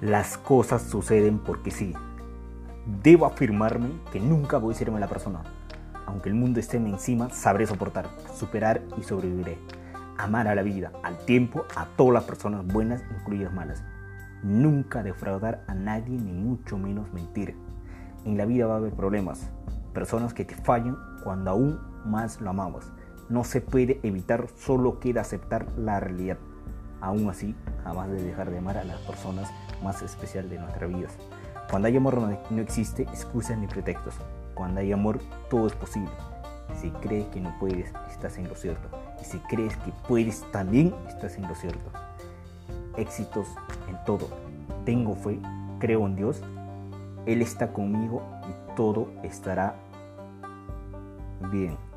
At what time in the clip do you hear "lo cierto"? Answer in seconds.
38.48-38.88, 41.48-41.90